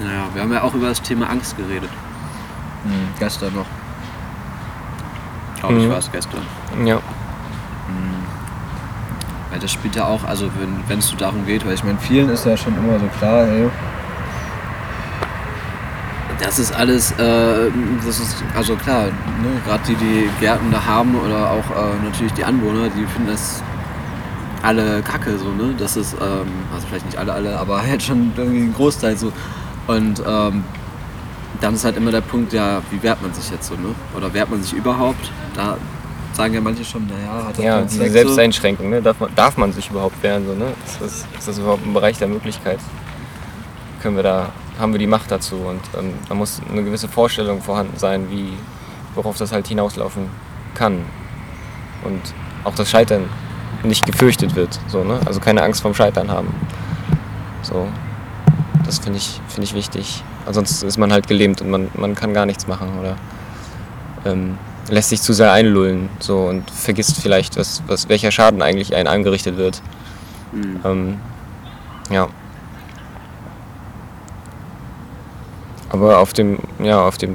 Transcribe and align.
Naja, 0.00 0.24
wir 0.32 0.42
haben 0.42 0.52
ja 0.52 0.62
auch 0.62 0.74
über 0.74 0.88
das 0.88 1.02
Thema 1.02 1.28
Angst 1.30 1.56
geredet. 1.56 1.90
Mhm. 2.84 3.08
Gestern 3.18 3.54
noch. 3.54 3.66
Glaube 5.60 5.74
ich, 5.78 5.86
Mhm. 5.86 5.90
war 5.90 5.98
es 5.98 6.10
gestern. 6.12 6.42
Ja. 6.84 6.98
Weil 9.50 9.58
das 9.60 9.72
spielt 9.72 9.96
ja 9.96 10.04
auch, 10.04 10.24
also 10.24 10.50
wenn 10.88 10.98
es 10.98 11.08
so 11.08 11.16
darum 11.16 11.46
geht, 11.46 11.66
weil 11.66 11.72
ich 11.74 11.82
meine, 11.82 11.98
vielen 11.98 12.28
ist 12.28 12.44
ja 12.44 12.56
schon 12.56 12.76
immer 12.76 12.98
so 12.98 13.06
klar, 13.18 13.46
hey, 13.46 13.68
Das 16.40 16.58
ist 16.60 16.72
alles, 16.72 17.10
äh, 17.12 17.70
das 18.06 18.20
ist, 18.20 18.36
also 18.56 18.76
klar, 18.76 19.06
ne, 19.06 19.60
gerade 19.66 19.82
die, 19.88 19.96
die 19.96 20.30
Gärten 20.38 20.70
da 20.70 20.84
haben 20.84 21.16
oder 21.16 21.50
auch 21.50 21.68
äh, 21.76 22.04
natürlich 22.04 22.32
die 22.34 22.44
Anwohner, 22.44 22.88
die 22.90 23.04
finden 23.06 23.26
das 23.30 23.60
alle 24.62 25.02
kacke, 25.02 25.36
so, 25.36 25.46
ne? 25.50 25.74
Das 25.76 25.96
ist, 25.96 26.14
ähm, 26.14 26.46
also 26.72 26.86
vielleicht 26.86 27.06
nicht 27.06 27.18
alle, 27.18 27.32
alle, 27.32 27.58
aber 27.58 27.82
halt 27.86 28.02
schon 28.04 28.32
irgendwie 28.36 28.60
ein 28.62 28.72
Großteil 28.74 29.16
so. 29.16 29.32
Und 29.88 30.22
ähm, 30.26 30.64
dann 31.60 31.74
ist 31.74 31.84
halt 31.84 31.96
immer 31.96 32.12
der 32.12 32.20
Punkt, 32.20 32.52
ja, 32.52 32.80
wie 32.90 33.02
wehrt 33.02 33.20
man 33.20 33.32
sich 33.34 33.50
jetzt 33.50 33.66
so, 33.68 33.74
ne? 33.74 33.94
Oder 34.16 34.32
wehrt 34.32 34.50
man 34.50 34.62
sich 34.62 34.72
überhaupt? 34.74 35.32
Da 35.54 35.76
sagen 36.34 36.54
ja 36.54 36.60
manche 36.60 36.84
schon, 36.84 37.06
naja, 37.06 37.46
hat 37.48 37.58
doch 37.58 37.62
Ja, 37.64 37.82
diese 37.82 38.08
Selbsteinschränkung, 38.10 38.90
ne? 38.90 39.02
darf, 39.02 39.18
man, 39.18 39.34
darf 39.34 39.56
man 39.56 39.72
sich 39.72 39.90
überhaupt 39.90 40.22
wehren? 40.22 40.46
So, 40.46 40.54
ne? 40.54 40.66
ist, 40.86 41.00
das, 41.00 41.26
ist 41.38 41.48
das 41.48 41.58
überhaupt 41.58 41.84
ein 41.84 41.92
Bereich 41.92 42.18
der 42.18 42.28
Möglichkeit? 42.28 42.78
Können 44.02 44.14
wir 44.14 44.22
da, 44.22 44.50
haben 44.78 44.92
wir 44.92 44.98
die 45.00 45.08
Macht 45.08 45.30
dazu? 45.32 45.56
Und 45.56 45.80
ähm, 45.98 46.14
da 46.28 46.34
muss 46.34 46.60
eine 46.70 46.84
gewisse 46.84 47.08
Vorstellung 47.08 47.60
vorhanden 47.60 47.96
sein, 47.98 48.30
wie, 48.30 48.52
worauf 49.14 49.36
das 49.36 49.50
halt 49.50 49.66
hinauslaufen 49.66 50.26
kann. 50.74 51.04
Und 52.04 52.20
auch 52.62 52.74
das 52.74 52.88
Scheitern 52.88 53.24
nicht 53.82 54.06
gefürchtet 54.06 54.54
wird. 54.54 54.78
So, 54.86 55.02
ne? 55.02 55.20
Also 55.24 55.40
keine 55.40 55.62
Angst 55.62 55.82
vorm 55.82 55.94
Scheitern 55.94 56.30
haben. 56.30 56.54
So, 57.62 57.88
das 58.88 58.98
finde 58.98 59.18
ich, 59.18 59.38
find 59.48 59.64
ich 59.64 59.74
wichtig. 59.74 60.24
Ansonsten 60.46 60.88
ist 60.88 60.96
man 60.96 61.12
halt 61.12 61.28
gelähmt 61.28 61.60
und 61.60 61.68
man, 61.68 61.88
man 61.94 62.14
kann 62.14 62.32
gar 62.32 62.46
nichts 62.46 62.66
machen 62.66 62.98
oder 62.98 63.16
ähm, 64.24 64.56
lässt 64.88 65.10
sich 65.10 65.20
zu 65.20 65.34
sehr 65.34 65.52
einlullen 65.52 66.08
so, 66.20 66.46
und 66.46 66.70
vergisst 66.70 67.20
vielleicht, 67.20 67.58
was, 67.58 67.82
was, 67.86 68.08
welcher 68.08 68.30
Schaden 68.30 68.62
eigentlich 68.62 68.96
einem 68.96 69.08
angerichtet 69.08 69.58
wird. 69.58 69.82
Mhm. 70.52 70.80
Ähm, 70.84 71.20
ja. 72.08 72.28
Aber 75.90 76.18
auf 76.18 76.32
dem, 76.32 76.58
ja, 76.82 77.06
auf 77.06 77.18
dem, 77.18 77.32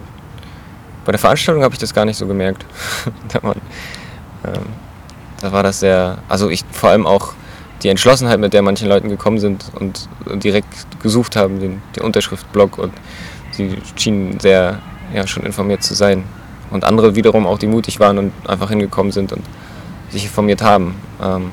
bei 1.06 1.12
der 1.12 1.20
Veranstaltung 1.20 1.64
habe 1.64 1.76
ich 1.76 1.80
das 1.80 1.94
gar 1.94 2.06
nicht 2.06 2.18
so 2.18 2.26
gemerkt. 2.26 2.66
da, 3.32 3.40
man, 3.44 3.58
ähm, 4.44 4.66
da 5.40 5.52
war 5.52 5.62
das 5.62 5.82
sehr, 5.82 6.18
also 6.28 6.50
ich 6.50 6.66
vor 6.72 6.90
allem 6.90 7.06
auch 7.06 7.36
die 7.84 7.90
Entschlossenheit, 7.90 8.40
mit 8.40 8.54
der 8.54 8.62
manchen 8.62 8.88
Leuten 8.88 9.10
gekommen 9.10 9.40
sind 9.40 9.66
und, 9.74 10.08
und 10.26 10.44
direkt 10.44 11.02
gesucht 11.02 11.36
haben, 11.36 11.60
den, 11.60 11.82
den 11.96 12.04
Unterschriftblock 12.04 12.78
und 12.78 12.94
sie 13.52 13.78
schienen 13.96 14.40
sehr, 14.40 14.80
ja, 15.14 15.28
schon 15.28 15.44
informiert 15.44 15.84
zu 15.84 15.94
sein. 15.94 16.24
Und 16.72 16.86
andere 16.86 17.16
wiederum 17.16 17.46
auch, 17.46 17.60
die 17.60 17.68
mutig 17.68 18.00
waren 18.00 18.18
und 18.18 18.32
einfach 18.48 18.70
hingekommen 18.70 19.12
sind 19.12 19.32
und 19.32 19.44
sich 20.10 20.24
informiert 20.24 20.62
haben, 20.62 20.96
ähm, 21.22 21.52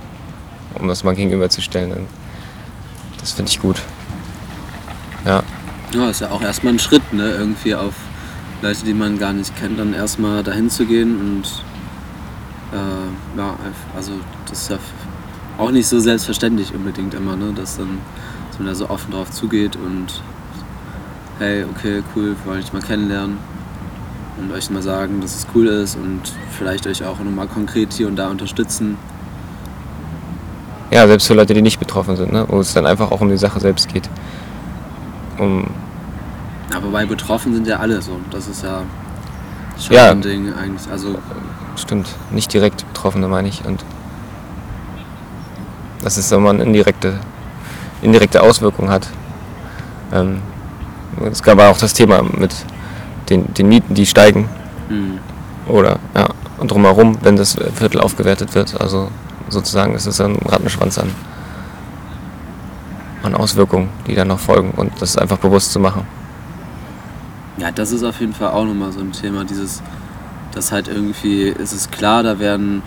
um 0.78 0.88
das 0.88 1.04
mal 1.04 1.14
gegenüberzustellen. 1.14 1.92
Und 1.92 2.06
das 3.20 3.32
finde 3.32 3.50
ich 3.50 3.60
gut. 3.60 3.82
Ja. 5.26 5.42
Ja, 5.92 6.08
ist 6.08 6.20
ja 6.20 6.30
auch 6.30 6.40
erstmal 6.40 6.74
ein 6.74 6.78
Schritt, 6.78 7.12
ne? 7.12 7.32
Irgendwie 7.32 7.74
auf 7.74 7.94
Leute, 8.62 8.84
die 8.84 8.94
man 8.94 9.18
gar 9.18 9.32
nicht 9.32 9.54
kennt, 9.56 9.78
dann 9.78 9.92
erstmal 9.92 10.42
dahin 10.42 10.70
zu 10.70 10.86
gehen 10.86 11.18
und 11.20 11.64
äh, 12.72 13.38
ja, 13.38 13.56
also 13.96 14.12
das 14.48 14.62
ist 14.62 14.70
ja 14.70 14.78
auch 15.60 15.70
nicht 15.70 15.86
so 15.86 16.00
selbstverständlich 16.00 16.74
unbedingt 16.74 17.14
immer, 17.14 17.36
ne? 17.36 17.52
Dass 17.54 17.76
dann 17.76 17.98
dass 18.48 18.58
man 18.58 18.68
da 18.68 18.74
so 18.74 18.88
offen 18.90 19.12
drauf 19.12 19.30
zugeht 19.30 19.76
und 19.76 20.22
hey, 21.38 21.64
okay, 21.64 22.02
cool, 22.14 22.34
wir 22.36 22.46
wollen 22.46 22.60
euch 22.62 22.72
mal 22.72 22.82
kennenlernen 22.82 23.38
und 24.38 24.52
euch 24.52 24.70
mal 24.70 24.82
sagen, 24.82 25.20
dass 25.20 25.36
es 25.36 25.46
cool 25.54 25.66
ist 25.66 25.96
und 25.96 26.20
vielleicht 26.50 26.86
euch 26.86 27.04
auch 27.04 27.18
nochmal 27.18 27.46
konkret 27.46 27.92
hier 27.92 28.08
und 28.08 28.16
da 28.16 28.28
unterstützen. 28.28 28.96
ja, 30.90 31.06
selbst 31.06 31.26
für 31.26 31.34
Leute, 31.34 31.54
die 31.54 31.62
nicht 31.62 31.78
betroffen 31.78 32.16
sind, 32.16 32.32
ne? 32.32 32.44
wo 32.48 32.58
es 32.60 32.74
dann 32.74 32.84
einfach 32.86 33.10
auch 33.12 33.20
um 33.20 33.28
die 33.28 33.36
Sache 33.36 33.60
selbst 33.60 33.92
geht. 33.92 34.08
Um, 35.38 35.66
Aber 36.74 36.88
bei 36.88 37.06
betroffen 37.06 37.54
sind 37.54 37.66
ja 37.66 37.78
alle 37.78 38.02
so. 38.02 38.18
Das 38.30 38.48
ist 38.48 38.62
ja 38.62 38.82
schon 39.78 39.96
Ja. 39.96 40.10
ein 40.10 40.20
Ding 40.20 40.52
eigentlich. 40.52 40.90
Also 40.90 41.16
stimmt, 41.76 42.08
nicht 42.30 42.52
direkt 42.52 42.86
Betroffene 42.92 43.28
meine 43.28 43.48
ich. 43.48 43.64
Und 43.64 43.84
dass 46.02 46.16
es 46.16 46.30
immer 46.32 46.50
eine 46.50 46.62
indirekte, 46.62 47.18
indirekte 48.02 48.42
Auswirkung 48.42 48.90
hat. 48.90 49.08
Ähm, 50.12 50.40
es 51.30 51.42
gab 51.42 51.58
auch 51.60 51.78
das 51.78 51.92
Thema 51.92 52.22
mit 52.22 52.54
den, 53.28 53.52
den 53.54 53.68
Mieten, 53.68 53.94
die 53.94 54.06
steigen. 54.06 54.48
hm. 54.88 55.18
Oder 55.66 55.98
ja, 56.16 56.28
und 56.58 56.70
drumherum, 56.70 57.16
wenn 57.22 57.36
das 57.36 57.56
Viertel 57.74 58.00
aufgewertet 58.00 58.54
wird. 58.54 58.80
Also 58.80 59.08
sozusagen 59.48 59.94
ist 59.94 60.06
es 60.06 60.20
ein 60.20 60.36
Rattenschwanz 60.36 60.98
an, 60.98 61.10
an 63.22 63.34
Auswirkungen, 63.34 63.88
die 64.06 64.14
dann 64.14 64.28
noch 64.28 64.38
folgen. 64.38 64.72
Und 64.72 64.92
das 65.00 65.16
einfach 65.16 65.38
bewusst 65.38 65.72
zu 65.72 65.80
machen. 65.80 66.06
Ja, 67.56 67.70
das 67.70 67.92
ist 67.92 68.04
auf 68.04 68.20
jeden 68.20 68.34
Fall 68.34 68.48
auch 68.50 68.64
nochmal 68.64 68.92
so 68.92 69.00
ein 69.00 69.12
Thema, 69.12 69.44
dieses, 69.44 69.82
dass 70.54 70.70
halt 70.72 70.88
irgendwie, 70.88 71.48
ist 71.48 71.72
es 71.72 71.90
klar, 71.90 72.22
da 72.22 72.38
werden, 72.38 72.82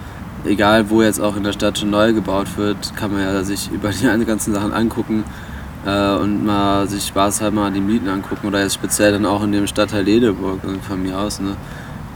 egal 0.45 0.89
wo 0.89 1.01
jetzt 1.01 1.19
auch 1.19 1.35
in 1.35 1.43
der 1.43 1.53
Stadt 1.53 1.77
schon 1.77 1.89
neu 1.89 2.13
gebaut 2.13 2.57
wird, 2.57 2.95
kann 2.95 3.11
man 3.11 3.21
ja 3.21 3.43
sich 3.43 3.71
über 3.71 3.89
die 3.89 4.25
ganzen 4.25 4.53
Sachen 4.53 4.73
angucken 4.73 5.23
äh, 5.85 6.15
und 6.15 6.45
mal 6.45 6.87
sich 6.87 7.05
spaßhalber 7.07 7.61
mal 7.61 7.71
die 7.71 7.81
Mieten 7.81 8.09
angucken 8.09 8.47
oder 8.47 8.61
jetzt 8.61 8.75
speziell 8.75 9.11
dann 9.11 9.25
auch 9.25 9.43
in 9.43 9.51
dem 9.51 9.67
Stadtteil 9.67 10.03
Ledeburg 10.03 10.59
von 10.87 11.01
mir 11.01 11.19
aus, 11.19 11.39
ne. 11.39 11.55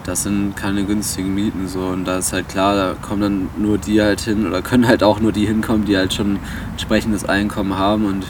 Das 0.03 0.23
sind 0.23 0.55
keine 0.55 0.85
günstigen 0.85 1.35
Mieten 1.35 1.67
so 1.67 1.81
und 1.81 2.05
da 2.05 2.19
ist 2.19 2.31
halt 2.31 2.47
klar, 2.47 2.75
da 2.75 2.93
kommen 3.01 3.21
dann 3.21 3.49
nur 3.57 3.77
die 3.77 4.01
halt 4.01 4.21
hin 4.21 4.47
oder 4.47 4.61
können 4.61 4.87
halt 4.87 5.03
auch 5.03 5.19
nur 5.19 5.33
die 5.33 5.45
hinkommen, 5.45 5.83
die 5.83 5.97
halt 5.97 6.13
schon 6.13 6.39
entsprechendes 6.71 7.25
Einkommen 7.25 7.77
haben 7.77 8.05
und 8.05 8.25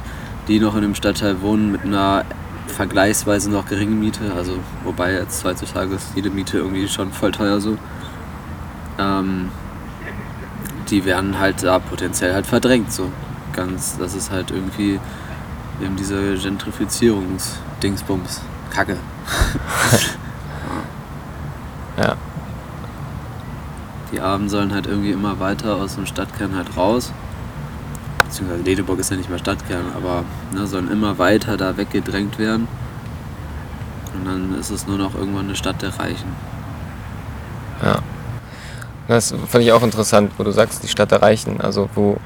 die 0.47 0.59
noch 0.59 0.75
in 0.75 0.81
dem 0.81 0.96
Stadtteil 0.96 1.40
wohnen 1.41 1.72
mit 1.72 1.84
einer 1.84 2.25
vergleichsweise 2.66 3.52
noch 3.52 3.68
geringe 3.68 3.96
Miete, 3.96 4.34
also 4.36 4.53
wobei 4.84 5.13
jetzt 5.13 5.44
heutzutage 5.46 5.94
ist 5.94 6.07
jede 6.16 6.31
Miete 6.31 6.57
irgendwie 6.57 6.88
schon 6.88 7.12
voll 7.12 7.31
teuer 7.31 7.59
so. 7.59 7.78
Ähm, 8.97 9.50
die 10.90 11.06
werden 11.06 11.40
halt 11.40 11.64
da 11.64 11.80
potenziell 11.80 12.34
halt 12.34 12.48
verdrängt 12.48 12.92
so. 12.92 13.09
Ganz, 13.53 13.98
das 13.98 14.14
ist 14.14 14.31
halt 14.31 14.52
irgendwie 14.52 15.00
eben 15.81 15.96
diese 15.96 16.36
Gentrifizierungsdingsbums. 16.36 18.42
Kacke. 18.72 18.98
Ja. 21.98 22.16
Die 24.12 24.22
Armen 24.22 24.50
sollen 24.50 24.74
halt 24.74 24.86
irgendwie 24.86 25.12
immer 25.12 25.40
weiter 25.40 25.78
aus 25.78 25.96
dem 25.96 26.06
Stadtkern 26.06 26.56
halt 26.56 26.78
raus. 26.78 27.12
Beziehungsweise 28.24 28.64
Ledeburg 28.64 29.00
ist 29.00 29.09
ja 29.09 29.18
nicht 29.18 29.30
mehr 29.30 29.40
Stadtkern, 29.40 29.86
aber 29.96 30.24
ne, 30.54 30.68
sollen 30.68 30.92
immer 30.92 31.18
weiter 31.18 31.58
da 31.58 31.75
weggedrängt 31.75 32.38
werden. 32.38 32.68
Und 34.14 34.25
dann 34.25 34.59
ist 34.59 34.69
es 34.69 34.88
nur 34.88 34.98
noch 34.98 35.16
irgendwann 35.16 35.46
eine 35.46 35.56
Stadt 35.56 35.81
der 35.81 35.98
Reichen. 35.98 36.36
Das 39.07 39.34
fand 39.47 39.63
ich 39.63 39.72
auch 39.72 39.84
interessant, 39.84 40.31
wo 40.38 40.44
du 40.44 40.51
sagst, 40.51 40.84
die 40.84 40.88
Stadt 40.88 41.12
der 41.12 41.22
Reichen. 41.22 41.62
Also 41.62 41.90
wo 41.95 42.18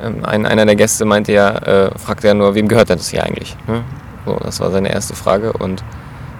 ähm, 0.00 0.24
ein, 0.24 0.46
einer 0.46 0.66
der 0.66 0.76
Gäste 0.76 1.04
meinte 1.04 1.32
ja, 1.32 1.50
äh, 1.58 1.98
fragte 1.98 2.28
ja 2.28 2.34
nur, 2.34 2.54
wem 2.54 2.68
gehört 2.68 2.88
denn 2.88 2.98
das 2.98 3.08
hier 3.08 3.22
eigentlich? 3.24 3.56
Ne? 3.66 3.82
So, 4.26 4.36
das 4.42 4.60
war 4.60 4.70
seine 4.70 4.90
erste 4.92 5.14
Frage 5.14 5.52
und 5.52 5.82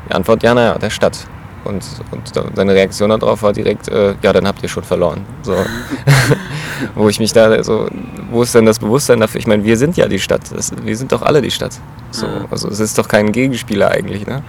die 0.08 0.14
Antwort, 0.14 0.42
ja, 0.42 0.54
naja, 0.54 0.78
der 0.78 0.90
Stadt. 0.90 1.26
Und, 1.64 1.84
und 2.12 2.32
seine 2.54 2.72
Reaktion 2.72 3.10
darauf 3.10 3.42
war 3.42 3.52
direkt, 3.52 3.88
äh, 3.88 4.14
ja, 4.22 4.32
dann 4.32 4.46
habt 4.46 4.62
ihr 4.62 4.68
schon 4.68 4.84
verloren. 4.84 5.26
So. 5.42 5.54
wo 6.94 7.08
ich 7.08 7.18
mich 7.18 7.32
da 7.32 7.62
so, 7.62 7.88
wo 8.30 8.42
ist 8.42 8.54
denn 8.54 8.64
das 8.64 8.78
Bewusstsein 8.78 9.20
dafür? 9.20 9.40
Ich 9.40 9.46
meine, 9.46 9.64
wir 9.64 9.76
sind 9.76 9.96
ja 9.96 10.06
die 10.08 10.18
Stadt. 10.18 10.42
Das, 10.54 10.72
wir 10.82 10.96
sind 10.96 11.12
doch 11.12 11.22
alle 11.22 11.42
die 11.42 11.50
Stadt. 11.50 11.72
So, 12.10 12.26
Ja. 12.26 12.46
also 12.50 12.68
es 12.68 12.80
ist 12.80 12.96
doch 12.96 13.08
kein 13.08 13.32
Gegenspieler 13.32 13.90
eigentlich. 13.90 14.26
Ne? 14.26 14.42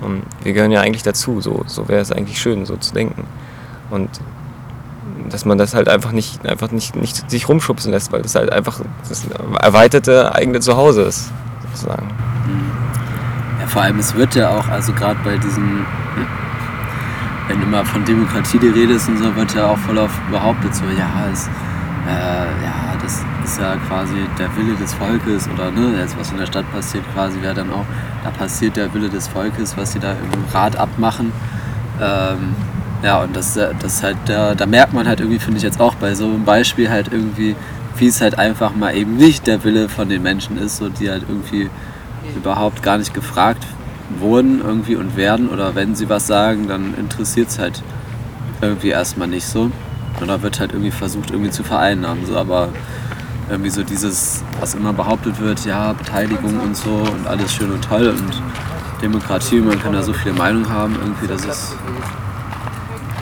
Und 0.00 0.22
wir 0.42 0.52
gehören 0.52 0.70
ja 0.72 0.80
eigentlich 0.80 1.02
dazu. 1.02 1.40
So, 1.40 1.62
so 1.66 1.88
wäre 1.88 2.00
es 2.00 2.12
eigentlich 2.12 2.40
schön, 2.40 2.64
so 2.64 2.76
zu 2.76 2.94
denken. 2.94 3.24
Und 3.90 4.08
dass 5.28 5.44
man 5.44 5.58
das 5.58 5.74
halt 5.74 5.88
einfach 5.88 6.12
nicht, 6.12 6.46
einfach 6.46 6.70
nicht, 6.70 6.96
nicht 6.96 7.30
sich 7.30 7.48
rumschubsen 7.48 7.92
lässt, 7.92 8.12
weil 8.12 8.22
das 8.22 8.34
halt 8.34 8.52
einfach 8.52 8.80
das 9.08 9.26
erweiterte 9.60 10.34
eigene 10.34 10.60
Zuhause 10.60 11.02
ist, 11.02 11.30
sozusagen. 11.72 12.08
Ja, 13.60 13.66
vor 13.66 13.82
allem, 13.82 13.98
es 13.98 14.14
wird 14.14 14.34
ja 14.34 14.50
auch, 14.50 14.68
also 14.68 14.92
gerade 14.92 15.18
bei 15.24 15.36
diesen, 15.38 15.84
wenn 17.48 17.70
mal 17.70 17.84
von 17.84 18.04
Demokratie 18.04 18.58
die 18.58 18.68
Rede 18.68 18.94
ist 18.94 19.08
und 19.08 19.18
so, 19.18 19.34
wird 19.36 19.54
ja 19.54 19.66
auch 19.66 19.78
voll 19.78 19.98
auf 19.98 20.12
behauptet, 20.30 20.74
so, 20.74 20.84
ja, 20.84 21.08
es, 21.32 21.48
äh, 22.08 22.10
ja, 22.10 22.96
das 23.02 23.24
ist 23.44 23.60
ja 23.60 23.76
quasi 23.88 24.14
der 24.38 24.54
Wille 24.56 24.74
des 24.74 24.94
Volkes 24.94 25.48
oder 25.52 25.70
ne, 25.70 25.98
jetzt 25.98 26.18
was 26.18 26.30
in 26.30 26.38
der 26.38 26.46
Stadt 26.46 26.70
passiert, 26.72 27.04
quasi 27.14 27.40
wäre 27.42 27.54
dann 27.54 27.72
auch, 27.72 27.84
da 28.22 28.30
passiert 28.30 28.76
der 28.76 28.92
Wille 28.94 29.08
des 29.08 29.28
Volkes, 29.28 29.76
was 29.76 29.92
sie 29.92 29.98
da 29.98 30.12
im 30.12 30.44
Rat 30.52 30.76
abmachen. 30.76 31.32
Ähm, 32.00 32.54
ja, 33.02 33.22
und 33.22 33.36
das, 33.36 33.56
äh, 33.56 33.74
das 33.80 34.02
halt, 34.02 34.16
da, 34.26 34.54
da 34.54 34.66
merkt 34.66 34.92
man 34.92 35.06
halt 35.06 35.20
irgendwie, 35.20 35.38
finde 35.38 35.58
ich 35.58 35.62
jetzt 35.62 35.80
auch 35.80 35.94
bei 35.96 36.14
so 36.14 36.24
einem 36.24 36.44
Beispiel 36.44 36.90
halt 36.90 37.08
irgendwie, 37.12 37.56
wie 37.96 38.06
es 38.06 38.20
halt 38.20 38.38
einfach 38.38 38.74
mal 38.74 38.94
eben 38.94 39.16
nicht 39.16 39.46
der 39.46 39.64
Wille 39.64 39.88
von 39.88 40.08
den 40.08 40.22
Menschen 40.22 40.58
ist, 40.58 40.78
so 40.78 40.88
die 40.88 41.10
halt 41.10 41.24
irgendwie 41.28 41.70
überhaupt 42.36 42.82
gar 42.82 42.98
nicht 42.98 43.14
gefragt 43.14 43.64
wurden 44.18 44.60
irgendwie 44.64 44.96
und 44.96 45.16
werden 45.16 45.48
oder 45.48 45.74
wenn 45.74 45.94
sie 45.94 46.08
was 46.08 46.26
sagen, 46.26 46.68
dann 46.68 46.94
interessiert 46.94 47.48
es 47.48 47.58
halt 47.58 47.82
irgendwie 48.60 48.88
erstmal 48.88 49.28
nicht 49.28 49.46
so. 49.46 49.70
Oder 50.22 50.40
wird 50.42 50.60
halt 50.60 50.72
irgendwie 50.72 50.90
versucht, 50.90 51.30
irgendwie 51.30 51.50
zu 51.50 51.62
vereinnahmen. 51.62 52.24
So, 52.24 52.36
aber 52.36 52.70
irgendwie 53.50 53.70
so 53.70 53.82
dieses, 53.82 54.42
was 54.60 54.74
immer 54.74 54.92
behauptet 54.92 55.40
wird, 55.40 55.64
ja, 55.66 55.92
Beteiligung 55.92 56.58
und 56.60 56.76
so 56.76 56.90
und 56.90 57.26
alles 57.26 57.52
schön 57.52 57.70
und 57.70 57.84
toll 57.84 58.08
und 58.08 58.42
Demokratie, 59.02 59.60
man 59.60 59.80
kann 59.80 59.92
da 59.92 60.02
so 60.02 60.12
viele 60.12 60.34
Meinungen 60.34 60.68
haben, 60.68 60.96
irgendwie, 61.00 61.26
das 61.26 61.44
ist, 61.44 61.76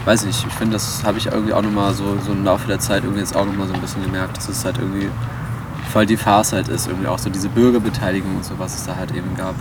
weiß 0.05 0.27
nicht, 0.27 0.45
ich 0.47 0.53
finde, 0.53 0.75
das 0.75 1.03
habe 1.05 1.19
ich 1.19 1.27
irgendwie 1.27 1.53
auch 1.53 1.62
nochmal 1.62 1.95
so, 1.95 2.05
so 2.25 2.33
im 2.33 2.45
Laufe 2.45 2.67
der 2.69 2.79
Zeit 2.79 3.05
irgendwie 3.05 3.21
jetzt 3.21 3.35
auch 3.35 3.47
nochmal 3.47 3.67
so 3.69 3.75
ein 3.75 3.81
bisschen 3.81 4.03
gemerkt, 4.03 4.37
dass 4.37 4.49
es 4.49 4.65
halt 4.65 4.79
irgendwie 4.79 5.09
voll 5.93 6.06
die 6.06 6.17
Farce 6.17 6.53
halt 6.53 6.69
ist, 6.69 6.89
irgendwie 6.89 7.06
auch 7.06 7.19
so 7.19 7.31
diese 7.31 7.49
Bürgerbeteiligung 7.49 8.37
und 8.37 8.45
so, 8.45 8.55
was 8.59 8.75
es 8.75 8.85
da 8.85 8.97
halt 8.97 9.12
eben 9.15 9.37
gab. 9.37 9.55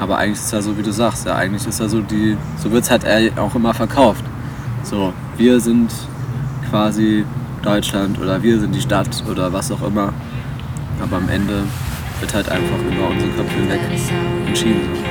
Aber 0.00 0.18
eigentlich 0.18 0.40
ist 0.40 0.52
ja 0.52 0.60
so, 0.60 0.76
wie 0.76 0.82
du 0.82 0.92
sagst, 0.92 1.26
ja, 1.26 1.36
eigentlich 1.36 1.66
ist 1.66 1.78
ja 1.80 1.88
so 1.88 2.00
die, 2.00 2.36
so 2.56 2.72
wird 2.72 2.84
es 2.84 2.90
halt 2.90 3.04
auch 3.38 3.54
immer 3.54 3.72
verkauft. 3.72 4.24
So, 4.82 5.12
wir 5.36 5.60
sind 5.60 5.92
quasi 6.70 7.24
Deutschland 7.62 8.18
oder 8.18 8.42
wir 8.42 8.58
sind 8.58 8.74
die 8.74 8.80
Stadt 8.80 9.22
oder 9.30 9.52
was 9.52 9.70
auch 9.70 9.82
immer. 9.82 10.12
Aber 11.00 11.16
am 11.16 11.28
Ende 11.28 11.62
wird 12.20 12.34
halt 12.34 12.48
einfach 12.48 12.78
über 12.90 13.08
unsere 13.08 13.30
Köpfe 13.30 13.54
hinweg 13.54 13.80
entschieden. 14.46 14.88